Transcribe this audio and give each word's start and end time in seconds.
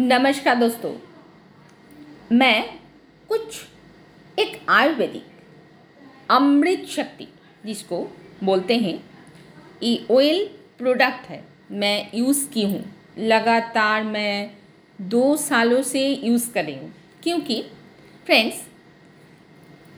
नमस्कार 0.00 0.54
दोस्तों, 0.54 0.94
मैं 2.32 2.78
कुछ 3.28 3.64
एक 4.38 4.66
आयुर्वेदिक 4.68 5.26
अमृत 6.30 6.86
शक्ति, 6.88 7.28
जिसको 7.66 8.16
बोलते 8.44 8.76
हैं, 8.76 9.10
ये 9.82 10.06
ऑयल 10.10 10.50
प्रोडक्ट 10.78 11.26
है। 11.26 11.44
मैं 11.70 12.10
यूज़ 12.14 12.48
की 12.50 12.62
हूँ। 12.62 12.84
लगातार 13.18 14.04
मैं 14.04 14.50
दो 15.00 15.36
सालों 15.36 15.82
से 15.82 16.08
यूज़ 16.08 16.52
कर 16.52 16.64
रही 16.64 16.74
हूँ। 16.74 16.94
क्योंकि 17.22 17.62
फ्रेंड्स 18.26 18.68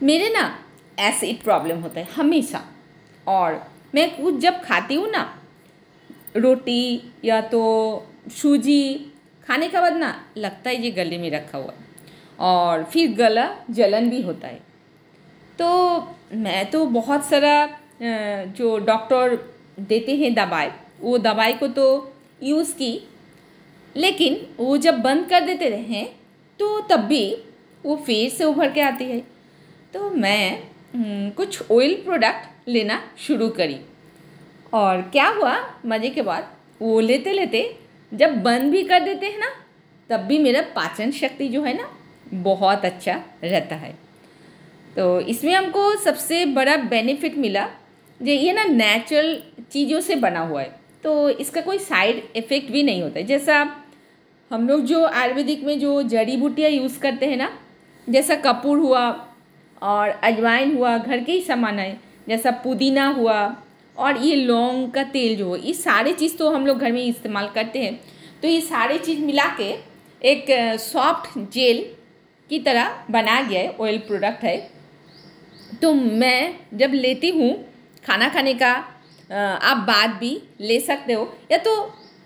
मेरे 0.03 0.29
ना 0.29 0.59
एसिड 0.99 1.41
प्रॉब्लम 1.41 1.81
होता 1.81 1.99
है 1.99 2.07
हमेशा। 2.11 2.65
और 3.27 3.71
मैं 3.95 4.23
कुछ 4.23 4.35
जब 4.35 4.61
खाती 4.61 4.95
हूँ 4.95 5.09
ना, 5.09 5.41
रोटी 6.35 7.13
या 7.25 7.41
तो 7.41 8.07
सूजी 8.29 9.13
खाने 9.47 9.67
के 9.67 9.79
बाद 9.79 9.95
ना 9.95 10.13
लगता 10.37 10.69
है 10.69 10.81
ये 10.83 10.91
गले 10.93 11.17
में 11.17 11.29
रखा 11.31 11.57
हुआ 11.57 11.73
और 12.39 12.83
फिर 12.83 13.13
गला 13.15 13.47
जलन 13.71 14.09
भी 14.09 14.21
होता 14.21 14.47
है। 14.47 14.59
तो 15.59 15.67
मैं 16.35 16.69
तो 16.71 16.85
बहुत 16.87 17.25
सारा 17.25 17.53
जो 18.01 18.77
डॉक्टर 18.79 19.35
देते 19.81 20.15
हैं 20.15 20.33
दवाई, 20.33 20.69
वो 21.01 21.17
दवाई 21.19 21.53
को 21.53 21.67
तो 21.69 21.85
यूज़ 22.43 22.73
की, 22.73 22.99
लेकिन 23.95 24.35
वो 24.57 24.77
जब 24.77 24.99
बंद 25.01 25.27
कर 25.29 25.45
देते 25.45 25.69
रहे 25.69 26.03
तो 26.59 26.79
तब 26.89 26.99
भी 27.05 27.23
वो 27.83 27.95
फिर 27.97 28.29
से 28.29 28.43
उभर 28.45 28.71
के 28.71 28.81
आती 28.81 29.05
है। 29.05 29.19
तो 29.93 30.09
मैं 30.11 31.33
कुछ 31.33 31.71
ऑयल 31.71 31.93
प्रोडक्ट 32.03 32.69
लेना 32.69 33.01
शुरू 33.17 33.49
करी। 33.51 33.79
और 34.73 35.01
क्या 35.11 35.27
हुआ, 35.29 35.57
मज़े 35.85 36.09
के 36.09 36.21
बाद, 36.21 36.47
वो 36.81 36.99
लेते 36.99 37.33
लेते 37.33 37.61
जब 38.11 38.41
बंद 38.43 38.71
भी 38.71 38.83
कर 38.83 38.99
देते 38.99 39.25
हैं 39.25 39.39
ना, 39.39 39.49
तब 40.09 40.19
भी 40.19 40.39
मेरा 40.39 40.61
पाचन 40.75 41.11
शक्ति 41.11 41.47
जो 41.47 41.63
है 41.63 41.77
ना, 41.77 41.89
बहुत 42.33 42.85
अच्छा 42.85 43.21
रहता 43.43 43.75
है। 43.75 43.93
तो 44.95 45.19
इसमें 45.19 45.53
हमको 45.53 45.95
सबसे 45.95 46.45
बड़ा 46.45 46.77
बेनिफिट 46.77 47.37
मिला 47.37 47.67
जो 48.19 48.31
ये 48.31 48.53
ना 48.53 48.63
नेचुरल 48.63 49.41
चीज़ों 49.71 49.99
से 50.01 50.15
बना 50.15 50.39
हुआ 50.39 50.61
है। 50.61 50.75
तो 51.03 51.29
इसका 51.29 51.61
कोई 51.61 51.77
साइड 51.77 52.23
इफ़ेक्ट 52.35 52.71
भी 52.71 52.83
नहीं 52.83 53.01
होता। 53.01 53.19
है 53.19 53.25
जैसा 53.25 53.59
हम 54.51 54.67
लोग 54.67 54.81
जो 54.81 55.03
आयुर्वेदिक 55.05 55.63
में 55.63 55.79
जो 55.79 56.01
जड़ी 56.03 56.37
बूटियाँ 56.37 56.69
यूज़ 56.71 56.99
करते 56.99 57.25
हैं 57.25 57.37
ना, 57.37 57.49
जैसा 58.07 58.35
कपूर 58.35 58.77
हुआ 58.77 59.29
और 59.81 60.09
अजवाइन 60.09 60.75
हुआ, 60.77 60.97
घर 60.97 61.23
के 61.23 61.31
ही 61.31 61.41
सामान 61.41 61.79
है 61.79 61.99
जैसा 62.27 62.51
पुदीना 62.51 63.07
हुआ 63.07 63.39
और 63.97 64.17
ये 64.17 64.35
लौंग 64.35 64.89
का 64.91 65.03
तेल 65.05 65.35
जो 65.37 65.53
है, 65.53 65.61
ये 65.61 65.73
सारे 65.73 66.13
चीज़ 66.13 66.35
तो 66.37 66.49
हम 66.49 66.65
लोग 66.67 66.79
घर 66.79 66.91
में 66.91 67.03
इस्तेमाल 67.03 67.47
करते 67.55 67.79
हैं। 67.79 67.99
तो 68.41 68.47
ये 68.47 68.61
सारे 68.61 68.97
चीज़ 68.99 69.19
मिला 69.21 69.45
के 69.59 69.69
एक 70.21 70.45
सॉफ्ट 70.81 71.37
जेल 71.53 71.85
की 72.49 72.59
तरह 72.59 73.05
बना 73.11 73.41
गया 73.41 73.61
है 73.61 73.75
ऑयल 73.81 73.97
प्रोडक्ट 73.99 74.43
है। 74.43 74.57
तो 75.81 75.93
मैं 75.93 76.59
जब 76.73 76.91
लेती 76.93 77.29
हूँ, 77.29 77.53
खाना 78.05 78.29
खाने 78.29 78.53
का 78.53 78.71
आप 79.29 79.77
बाद 79.87 80.09
भी 80.19 80.31
ले 80.61 80.79
सकते 80.81 81.13
हो। 81.13 81.33
या 81.51 81.57
तो 81.59 81.75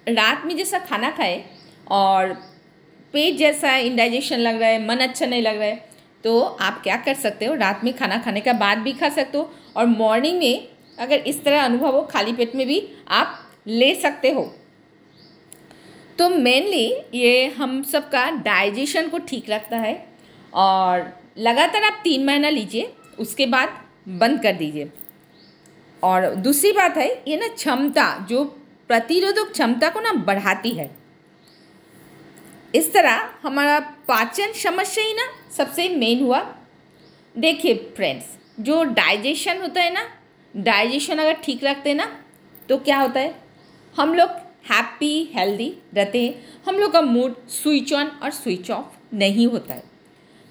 रात 0.09 0.43
में 0.45 0.55
जैसा 0.57 0.79
खाना 0.79 1.09
खाए 1.11 1.43
और 1.91 2.33
पेट 3.13 3.37
जैसा 3.37 3.75
इंडाइजेशन 3.77 4.39
लग 4.39 4.59
रहा 4.61 4.69
है, 4.69 4.85
मन 4.87 4.97
अच्छा 4.97 5.25
नहीं 5.25 5.41
लग 5.41 5.57
रहा 5.57 5.67
है 5.67 5.89
तो 6.23 6.39
आप 6.39 6.81
क्या 6.83 6.95
कर 6.97 7.13
सकते 7.15 7.45
हो, 7.45 7.53
रात 7.55 7.83
में 7.83 7.93
खाना 7.93 8.17
खाने 8.17 8.41
का 8.41 8.53
बाद 8.55 8.77
भी 8.77 8.91
खा 8.93 9.09
सकते 9.09 9.37
हो। 9.37 9.51
और 9.75 9.85
मॉर्निंग 9.87 10.37
में 10.39 10.67
अगर 11.01 11.17
इस 11.17 11.43
तरह 11.43 11.63
अनुभव 11.63 11.95
हो, 11.95 12.01
खाली 12.03 12.33
पेट 12.33 12.55
में 12.55 12.65
भी 12.67 12.81
आप 13.09 13.37
ले 13.67 13.93
सकते 13.95 14.31
हो। 14.31 14.43
तो 16.19 16.29
मेनली 16.29 16.87
ये 17.13 17.45
हम 17.47 17.81
सबका 17.83 18.29
डाइजेशन 18.41 19.07
को 19.09 19.17
ठीक 19.19 19.49
रखता 19.49 19.77
है 19.77 19.93
और 20.53 21.11
लगातार 21.37 21.83
आप 21.83 22.01
तीन 22.03 22.25
महीना 22.25 22.49
लीजिए, 22.49 22.93
उसके 23.19 23.45
बाद 23.45 23.77
बंद 24.09 24.41
कर 24.43 24.53
दीजिए। 24.53 24.91
और 26.03 26.33
दूसरी 26.35 26.71
बात 26.71 26.97
है, 26.97 27.09
ये 27.27 27.37
ना 27.37 27.47
क्षमता, 27.47 28.25
जो 28.29 28.43
प्रतिरोधक 28.89 29.51
क्षमता 29.51 29.89
को 29.89 29.99
ना 29.99 30.13
बढ़ाती 30.23 30.71
है। 30.71 30.89
इस 32.75 32.93
तरह 32.93 33.29
हमारा 33.43 33.79
पाचन 34.07 34.51
समस्या 34.53 35.03
ही 35.03 35.13
ना 35.13 35.27
सबसे 35.57 35.89
मेन 35.89 36.23
हुआ। 36.23 36.39
देखिए 37.35 37.75
फ्रेंड्स 37.95 38.37
जो 38.59 38.83
डाइजेशन 38.83 39.61
होता 39.61 39.81
है 39.81 39.93
ना 39.93 40.07
डाइजेशन 40.53 41.17
अगर 41.17 41.33
ठीक 41.43 41.63
रखते 41.63 41.89
हैं 41.89 41.95
ना 41.97 42.07
तो 42.69 42.77
क्या 42.79 42.97
होता 42.99 43.19
है? 43.19 43.33
हम 43.95 44.13
लोग 44.13 44.29
हैप्पी, 44.71 45.31
हेल्दी 45.35 45.73
रहते 45.93 46.21
हैं। 46.23 46.33
हम 46.67 46.75
लोग 46.75 46.91
का 46.93 47.01
मूड 47.01 47.35
स्विच 47.49 47.93
ऑन 47.93 48.07
और 48.23 48.31
स्विच 48.31 48.69
ऑफ़ 48.71 49.15
नहीं 49.15 49.47
होता 49.47 49.73
है। 49.73 49.83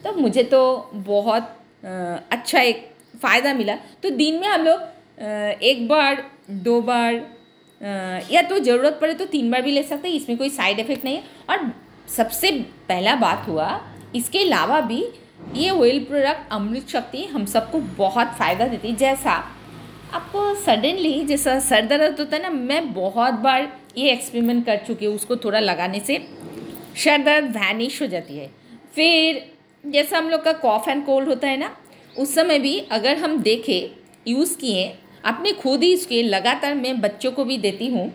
तो 0.05 0.13
मुझे 0.13 0.43
तो 0.45 0.91
बहुत 0.95 1.57
अच्छा 1.83 2.61
एक 2.61 2.89
फ़ायदा 3.23 3.53
मिला। 3.55 3.75
तो 4.03 4.11
दिन 4.11 4.41
में 4.41 4.49
हम 4.49 4.63
लोग 4.63 4.81
एक 5.63 5.87
बार, 5.89 6.25
दो 6.51 6.81
बार 6.83 7.15
या 8.33 8.43
तो 8.43 8.59
ज़रूरत 8.59 8.99
पड़े 9.01 9.15
तो 9.15 9.25
तीन 9.27 9.51
बार 9.51 9.63
भी 9.63 9.73
ले 9.73 9.83
सकते 9.83 10.09
हैं। 10.09 10.17
इसमें 10.17 10.37
कोई 10.39 10.51
साइड 10.51 10.79
इफ़ेक्ट 10.81 11.05
नहीं 11.05 11.17
है। 11.17 11.23
और 11.51 11.73
सबसे 12.09 12.51
पहला 12.89 13.15
बात 13.17 13.47
हुआ, 13.49 13.81
इसके 14.15 14.39
अलावा 14.41 14.81
भी 14.83 15.05
ये 15.55 15.71
ऑयल 15.71 16.05
प्रोडक्ट 16.05 16.53
अमृत 16.53 16.89
शक्ति, 16.89 17.25
हम 17.25 17.45
सबको 17.47 17.79
बहुत 17.97 18.35
फ़ायदा 18.39 18.67
देती 18.67 18.89
है। 18.89 18.97
जैसा 18.97 19.43
आपको 20.13 20.55
सडनली 20.57 21.25
जैसा 21.25 21.59
सर 21.61 21.87
दर्द 21.87 22.21
होता 22.21 22.37
है 22.37 22.43
ना, 22.43 22.51
मैं 22.51 22.93
बहुत 22.93 23.35
बार 23.41 23.71
ये 23.97 24.11
एक्सपेरिमेंट 24.13 24.65
कर 24.67 24.77
चुकी 24.87 25.07
हूँ 25.07 25.15
उसको 25.15 25.37
थोड़ा 25.37 25.59
लगाने 25.61 26.01
से। 26.01 26.17
सर 26.97 27.23
दर्द 27.23 27.51
वैनिश 27.57 28.01
हो 28.03 28.07
जाती 28.07 28.37
है। 28.37 28.51
फिर 28.95 29.43
जैसा 29.85 30.19
हम 30.19 30.29
लोग 30.31 30.43
का 30.45 30.53
कॉफ 30.55 30.89
एंड 30.89 31.05
कोल्ड 31.07 31.29
होता 31.29 31.49
है 31.49 31.57
ना, 31.57 31.71
उस 32.17 32.35
समय 32.35 32.59
भी 32.59 32.79
अगर 32.93 33.17
हम 33.17 33.37
देखें 33.43 33.91
यूज़ 34.27 34.57
किए, 34.59 34.87
अपने 35.25 35.53
खुद 35.53 35.83
ही 35.83 35.93
इसके 35.93 36.23
लगातार 36.23 36.75
मैं 36.75 37.01
बच्चों 37.01 37.33
को 37.33 37.45
भी 37.45 37.59
देती 37.59 37.87
हूँ 37.89 38.13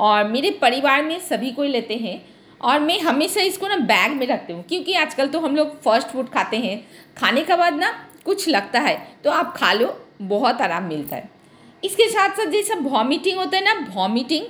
और 0.00 0.28
मेरे 0.28 0.50
परिवार 0.60 1.02
में 1.04 1.18
सभी 1.20 1.50
कोई 1.50 1.68
लेते 1.68 1.96
हैं 1.96 2.20
और 2.60 2.80
मैं 2.80 2.98
हमेशा 3.00 3.40
इसको 3.42 3.68
ना 3.68 3.76
बैग 3.86 4.12
में 4.12 4.26
रखती 4.26 4.52
हूँ 4.52 4.62
क्योंकि 4.62 4.94
आजकल 4.94 5.28
तो 5.28 5.40
हम 5.40 5.56
लोग 5.56 5.80
फास्ट 5.82 6.08
फ़ूड 6.08 6.28
खाते 6.28 6.56
हैं। 6.58 6.82
खाने 7.16 7.42
के 7.42 7.56
बाद 7.56 7.74
ना 7.74 7.92
कुछ 8.24 8.48
लगता 8.48 8.80
है 8.80 8.96
तो 9.24 9.30
आप 9.30 9.54
खा 9.56 9.72
लो। 9.72 9.86
बहुत 10.28 10.60
आराम 10.60 10.84
मिलता 10.84 11.16
है। 11.16 11.28
इसके 11.82 12.08
साथ 12.08 12.36
साथ 12.36 12.46
जैसा 12.46 12.74
वॉमिटिंग 12.80 13.38
होता 13.38 13.56
है 13.56 13.64
ना 13.64 13.86
वॉमिटिंग 13.94 14.46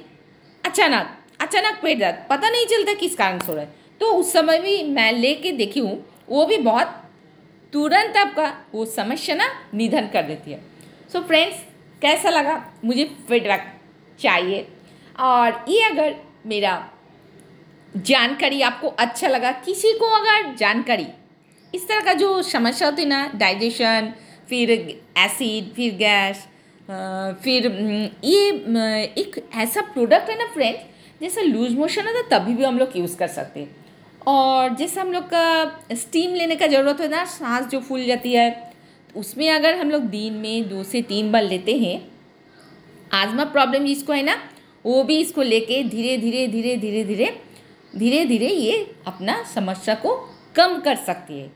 अचानक 0.65 1.19
अचानक 1.41 1.78
पेट 1.83 1.99
दर्द, 1.99 2.16
पता 2.31 2.50
नहीं 2.50 2.66
चलता 2.66 2.93
किस 2.94 3.15
कारण 3.16 3.38
से 3.38 3.47
हो 3.47 3.55
रहा 3.55 3.65
है। 3.65 3.75
तो 4.00 4.06
उस 4.12 4.32
समय 4.32 4.59
भी 4.59 4.82
मैं 4.84 5.12
लेके 5.12 5.53
देखी 5.53 5.81
हूँ, 5.81 6.05
वो 6.28 6.44
भी 6.47 6.59
बहुत 6.59 6.99
तुरंत 7.72 8.16
आपका 8.16 8.53
वो 8.72 8.84
समस्या 8.87 9.34
ना 9.37 9.49
निधन 9.75 10.09
कर 10.09 10.22
देती 10.22 10.53
है। 10.53 10.61
सो 11.12 11.19
so 11.19 11.27
फ्रेंड्स 11.27 11.56
कैसा 12.03 12.31
लगा? 12.31 12.62
मुझे 12.84 13.05
फीडबैक 13.28 13.72
चाहिए। 14.21 14.66
और 15.21 15.65
ये 15.69 15.82
अगर 15.84 16.15
मेरा 16.47 16.72
जानकारी 17.97 18.61
आपको 18.62 18.88
अच्छा 18.88 19.28
लगा, 19.28 19.50
किसी 19.53 19.93
को 19.93 20.06
अगर 20.11 20.55
जानकारी, 20.56 21.06
इस 21.75 21.88
तरह 21.88 22.00
का 22.00 22.12
जो 22.12 22.43
समस्या 22.43 22.88
होती 22.88 23.03
है 23.03 23.09
ना 23.09 23.27
डाइजेशन 23.34 24.12
फिर 24.52 24.70
एसिड 25.18 25.72
फिर 25.74 25.94
गैस 25.96 26.46
फिर 27.42 27.66
ये 28.24 28.48
एक 29.18 29.42
ऐसा 29.56 29.80
प्रोडक्ट 29.92 30.30
है 30.30 30.36
ना 30.38 30.46
फ्रेंड्स 30.54 31.20
जैसा 31.20 31.40
लूज 31.42 31.74
मोशन 31.74 32.06
है 32.06 32.12
तो 32.14 32.22
तभी 32.30 32.54
भी 32.54 32.64
हम 32.64 32.78
लोग 32.78 32.96
यूज़ 32.96 33.16
कर 33.16 33.28
सकते 33.28 33.60
हैं। 33.60 33.74
और 34.26 34.74
जैसे 34.76 35.00
हम 35.00 35.12
लोग 35.12 35.24
का 35.26 35.94
स्टीम 35.94 36.34
लेने 36.34 36.56
का 36.56 36.66
ज़रूरत 36.66 37.00
है 37.00 37.08
ना, 37.08 37.24
सांस 37.24 37.66
जो 37.66 37.80
फूल 37.80 38.04
जाती 38.06 38.32
है 38.32 38.50
तो 39.10 39.20
उसमें 39.20 39.48
अगर 39.50 39.74
हम 39.74 39.90
लोग 39.90 40.02
दिन 40.10 40.34
में 40.34 40.69
दो 40.69 40.82
से 40.84 41.02
तीन 41.04 41.30
बार 41.32 41.42
लेते 41.44 41.76
हैं 41.78 42.00
आजमा 43.12 43.44
प्रॉब्लम 43.46 43.86
जिसको 43.86 44.12
है 44.12 44.22
ना, 44.22 44.36
वो 44.84 45.02
भी 45.04 45.19
इसको 45.20 45.42
लेके 45.42 45.82
धीरे 45.84 46.16
धीरे 46.19 46.46
धीरे 46.48 46.76
धीरे 46.76 47.04
धीरे 47.04 47.30
धीरे 47.94 48.24
धीरे 48.24 48.48
ये 48.48 48.76
अपना 49.06 49.43
समस्या 49.44 49.94
को 49.96 50.14
कम 50.56 50.78
कर 50.81 50.96
सकती 51.06 51.38
है। 51.40 51.50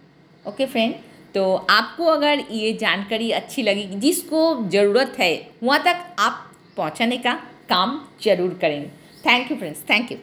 ओके 0.48 0.66
फ्रेंड 0.66 0.94
तो 1.36 1.54
आपको 1.70 2.04
अगर 2.04 2.42
ये 2.50 2.72
जानकारी 2.72 3.30
अच्छी 3.30 3.62
लगी, 3.62 3.82
जिसको 3.96 4.68
ज़रूरत 4.70 5.16
है, 5.18 5.32
वहाँ 5.62 5.82
तक 5.84 6.16
आप 6.18 6.38
पहुँचाने 6.76 7.16
का 7.16 7.32
काम 7.68 8.00
ज़रूर 8.24 8.56
करेंगे। 8.60 8.88
Thank 9.26 9.50
you 9.50 9.56
friends 9.56 9.82
thank 9.90 10.12
you 10.12 10.18